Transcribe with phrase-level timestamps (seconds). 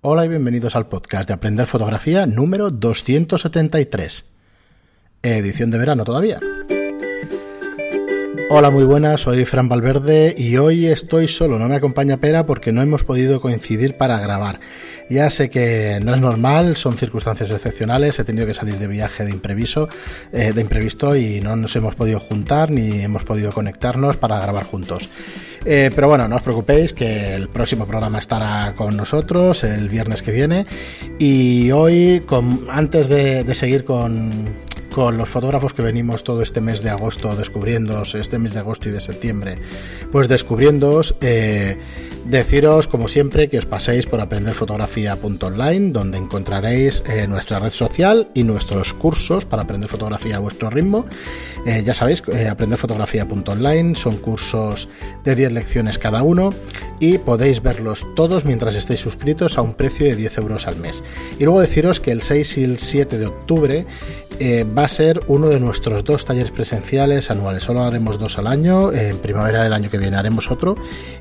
[0.00, 4.26] Hola y bienvenidos al podcast de Aprender Fotografía número 273.
[5.22, 6.38] Edición de verano todavía.
[8.50, 12.72] Hola, muy buenas, soy Fran Valverde y hoy estoy solo, no me acompaña Pera porque
[12.72, 14.58] no hemos podido coincidir para grabar.
[15.10, 19.26] Ya sé que no es normal, son circunstancias excepcionales, he tenido que salir de viaje
[19.26, 19.90] de imprevisto,
[20.32, 24.64] eh, de imprevisto y no nos hemos podido juntar ni hemos podido conectarnos para grabar
[24.64, 25.10] juntos.
[25.64, 30.22] Eh, pero bueno, no os preocupéis que el próximo programa estará con nosotros el viernes
[30.22, 30.66] que viene.
[31.18, 32.22] Y hoy,
[32.70, 34.54] antes de, seguir con,
[34.96, 38.92] los fotógrafos que venimos todo este mes de agosto descubriendo, este mes de agosto y
[38.92, 39.58] de septiembre,
[40.10, 41.78] pues descubriéndoos, eh,
[42.28, 48.44] deciros como siempre que os paséis por aprenderfotografía.online, donde encontraréis eh, nuestra red social y
[48.44, 51.06] nuestros cursos para aprender fotografía a vuestro ritmo.
[51.84, 54.88] ya sabéis, aprenderfotografía.online son cursos
[55.24, 56.50] de 10 lecciones cada uno
[57.00, 61.02] y podéis verlos todos mientras estéis suscritos a un precio de 10 euros al mes.
[61.38, 63.86] Y luego deciros que el 6 y el 7 de octubre
[64.40, 67.64] eh, va a ser uno de nuestros dos talleres presenciales anuales.
[67.64, 70.76] Solo haremos dos al año, en primavera del año que viene haremos otro.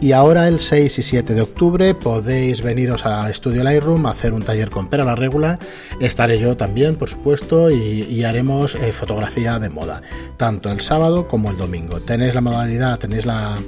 [0.00, 4.32] Y ahora el 6 y 7 de octubre podéis veniros a Estudio Lightroom a hacer
[4.32, 5.58] un taller con Pera la Regula.
[6.00, 10.00] Estaré yo también, por supuesto, y, haremos eh, fotografía de moda,
[10.38, 12.00] tanto el sábado como el domingo.
[12.00, 13.58] Tenéis la modalidad, tenéis la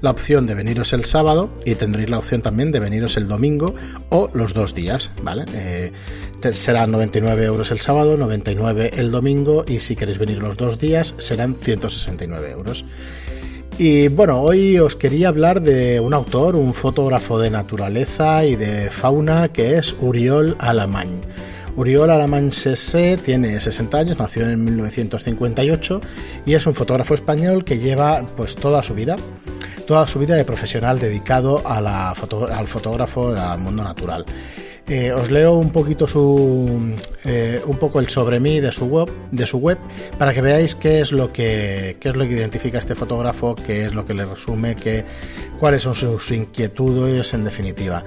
[0.00, 3.74] la opción de veniros el sábado y tendréis la opción también de veniros el domingo
[4.10, 5.46] o los dos días, ¿vale?
[5.54, 5.92] Eh,
[6.52, 11.14] serán 99 euros el sábado, 99 el domingo y si queréis venir los dos días
[11.18, 12.84] serán 169 euros.
[13.76, 18.88] Y bueno, hoy os quería hablar de un autor, un fotógrafo de naturaleza y de
[18.90, 21.20] fauna que es Uriol Alamany.
[21.76, 26.00] Uriol Alamany Sese tiene 60 años, nació en 1958
[26.46, 29.16] y es un fotógrafo español que lleva pues toda su vida
[29.84, 34.24] toda su vida de profesional dedicado a la al fotógrafo al mundo natural.
[34.86, 39.10] Eh, os leo un poquito su eh, un poco el sobre mí de su web
[39.30, 39.78] de su web
[40.18, 43.86] para que veáis qué es lo que qué es lo que identifica este fotógrafo qué
[43.86, 45.06] es lo que le resume qué
[45.58, 48.02] cuáles son sus inquietudes en definitiva.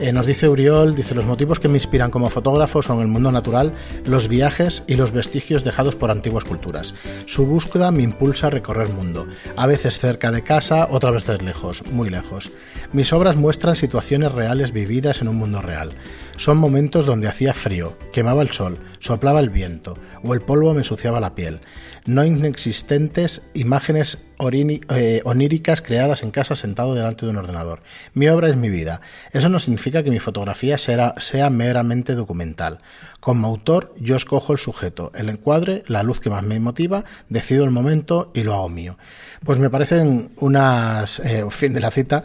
[0.00, 3.30] Eh, nos dice Uriol dice los motivos que me inspiran como fotógrafo son el mundo
[3.30, 3.74] natural
[4.06, 6.94] los viajes y los vestigios dejados por antiguas culturas.
[7.26, 11.42] Su búsqueda me impulsa a recorrer el mundo a veces cerca de casa otras veces
[11.42, 12.50] lejos muy lejos.
[12.94, 15.90] Mis obras muestran situaciones reales vividas en un mundo real
[16.36, 20.80] son momentos donde hacía frío, quemaba el sol, soplaba el viento o el polvo me
[20.80, 21.60] ensuciaba la piel.
[22.06, 24.18] No inexistentes imágenes
[24.50, 27.80] eh, oníricas creadas en casa sentado delante de un ordenador.
[28.14, 29.00] Mi obra es mi vida.
[29.32, 32.80] Eso no significa que mi fotografía sea, sea meramente documental.
[33.20, 37.64] Como autor, yo escojo el sujeto, el encuadre, la luz que más me motiva, decido
[37.64, 38.96] el momento y lo hago mío.
[39.44, 42.24] Pues me parecen unas, eh, fin de la cita,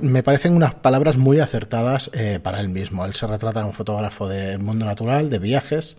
[0.00, 3.06] me, parecen unas palabras muy acertadas eh, para él mismo.
[3.06, 5.96] Él se retrata como un fotógrafo del mundo natural, de viajes,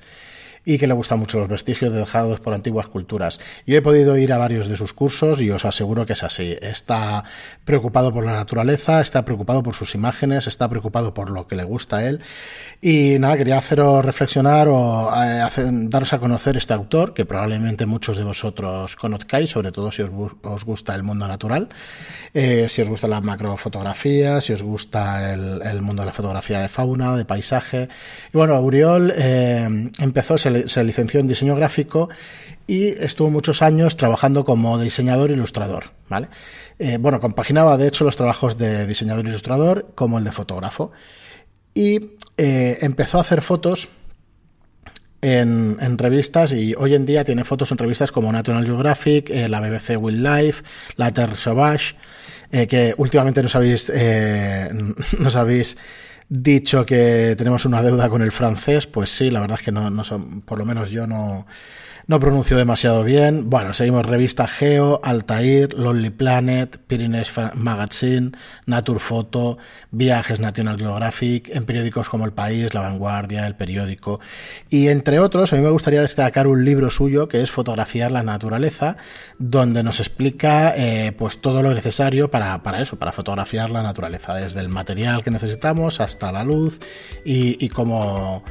[0.70, 3.40] y que le gustan mucho los vestigios dejados por antiguas culturas.
[3.66, 6.56] Yo he podido ir a varios de sus cursos y os aseguro que es así.
[6.62, 7.24] Está
[7.66, 11.64] preocupado por la naturaleza, está preocupado por sus imágenes, está preocupado por lo que le
[11.64, 12.22] gusta a él.
[12.82, 15.44] Y nada, quería haceros reflexionar o eh,
[15.90, 20.66] daros a conocer este autor, que probablemente muchos de vosotros conozcáis, sobre todo si os,
[20.66, 21.70] gusta el mundo natural,
[22.36, 26.70] eh, si os gusta la macrofotografía, si os gusta el, mundo de la fotografía de
[26.70, 27.90] fauna, de paisaje.
[28.32, 32.10] Y bueno, Uriol eh, empezó, se, licenció en diseño gráfico
[32.68, 35.86] y estuvo muchos años trabajando como diseñador ilustrador.
[36.08, 36.28] ¿vale?
[36.78, 40.92] Eh, bueno, compaginaba de hecho los trabajos de diseñador ilustrador como el de fotógrafo.
[41.74, 43.90] Y eh, empezó a hacer fotos
[45.22, 49.60] en, revistas y hoy en día tiene fotos en revistas como National Geographic, eh, la
[49.60, 50.64] BBC Wildlife,
[50.96, 51.96] la Terre Sauvage,
[52.52, 53.92] que últimamente nos habéis,
[55.20, 55.78] nos habéis
[56.30, 59.90] dicho que tenemos una deuda con el francés, pues sí, la verdad es que no,
[59.90, 61.48] no son, por lo menos yo no,
[62.10, 63.52] no pronuncio demasiado bien.
[63.52, 68.32] Bueno, seguimos revista Geo, Altair, Lonely Planet, Pyrenees Magazine,
[68.66, 69.60] Nature Photo,
[69.92, 74.20] Viajes National Geographic, en periódicos como El País, La Vanguardia, El Periódico.
[74.72, 78.24] Y entre otros, a mí me gustaría destacar un libro suyo que es Fotografiar la
[78.24, 78.98] Naturaleza,
[79.38, 84.34] donde nos explica eh, pues todo lo necesario para, para eso, para fotografiar la naturaleza,
[84.34, 86.80] desde el material que necesitamos hasta la luz
[87.24, 88.44] y, y cómo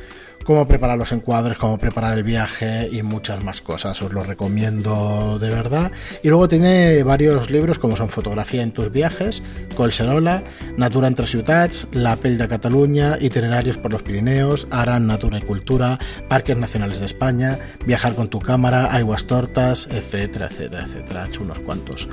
[0.49, 4.01] cómo preparar los encuadres, cómo preparar el viaje y muchas más cosas.
[4.01, 5.93] Os lo recomiendo de verdad.
[6.23, 9.43] Y luego tiene varios libros como son Fotografía en tus viajes,
[9.77, 10.43] Colserola,
[10.79, 15.99] Natura entre ciutats, La pel de Cataluña, Itinerarios por los Pirineos, Aran, Natura y Cultura,
[16.31, 21.27] Parques Nacionales de España, Viajar con tu cámara, Aguas Tortas, etcétera, etcétera, etcétera.
[21.27, 22.09] He hecho unos cuantos.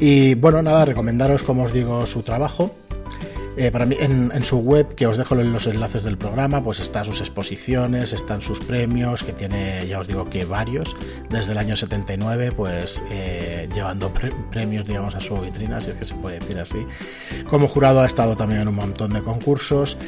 [0.00, 2.74] Y bueno, nada, recomendaros, como os digo, su trabajo
[3.60, 7.04] Eh, para mí, en, su web, que os dejo los enlaces del programa, pues están
[7.04, 10.94] sus exposiciones, están sus premios, que tiene, ya os digo que varios,
[11.28, 14.12] desde el año 79, pues eh, llevando
[14.52, 16.78] premios, digamos, a su vitrina, si es que se puede decir así.
[17.50, 19.98] Como jurado ha estado también en un montón de concursos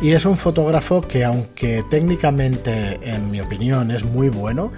[0.00, 4.70] y es un fotógrafo que, aunque técnicamente, en mi opinión, es muy bueno,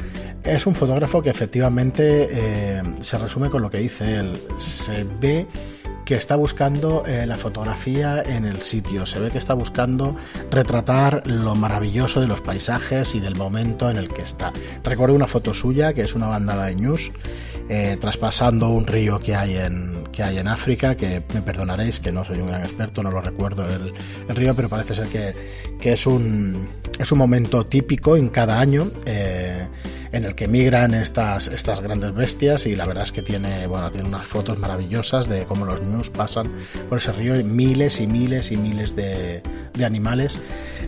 [0.43, 4.41] es un fotógrafo que efectivamente eh, se resume con lo que dice él.
[4.57, 5.47] Se ve
[6.05, 10.17] que está buscando eh, la fotografía en el sitio, se ve que está buscando
[10.51, 14.53] retratar lo maravilloso de los paisajes y del momento en el que está.
[14.83, 17.13] Recuerdo una foto suya que es una bandada de news
[17.69, 22.13] eh, traspasando un río que hay en que hay en África, que me perdonaréis que
[22.13, 23.95] no soy un gran experto, no lo recuerdo el,
[24.37, 25.35] río, pero parece ser que,
[25.81, 26.69] que, es un
[26.99, 28.91] es un momento típico en cada año.
[29.07, 29.42] Eh,
[30.13, 33.91] en el que migran estas, estas grandes bestias y la verdad es que tiene, bueno,
[33.91, 36.53] tiene unas fotos maravillosas de cómo los news pasan
[36.89, 39.43] por ese río, miles y miles y miles de,
[39.73, 40.39] de animales,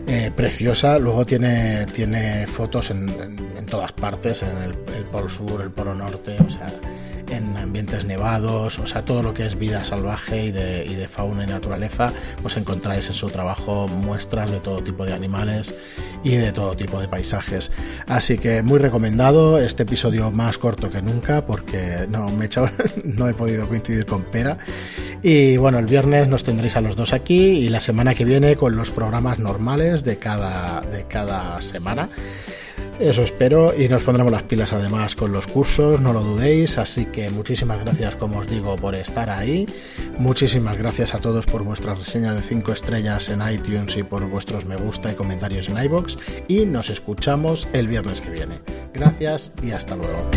[0.07, 3.09] eh, preciosa, luego tiene, tiene fotos en,
[3.57, 6.67] en, todas partes, en el, el Polo Sur, el Polo Norte, o sea
[7.29, 11.07] en ambientes nevados, o sea, todo lo que es vida salvaje y de, y de
[11.07, 12.11] fauna y naturaleza,
[12.41, 15.73] pues encontráis en su trabajo muestras de todo tipo de animales
[16.23, 17.71] y de todo tipo de paisajes.
[18.07, 18.79] Así que muy
[19.15, 22.49] recomendado este episodio más corto que nunca porque no me he
[23.29, 24.57] he podido coincidir con Pera.
[25.23, 28.57] Y bueno, el viernes nos tendréis a los dos aquí y la semana que viene
[28.57, 32.09] con los programas normales de cada, de cada semana.
[32.99, 36.77] Eso espero y nos pondremos las pilas además con los cursos, no lo dudéis.
[36.77, 39.67] Así que muchísimas gracias, como os digo, por estar ahí.
[40.17, 44.65] Muchísimas gracias a todos por vuestras reseñas de 5 estrellas en iTunes y por vuestros
[44.65, 46.17] me gusta y comentarios en iBox.
[46.47, 48.59] Y nos escuchamos el viernes que viene.
[48.93, 50.29] Gracias y hasta luego.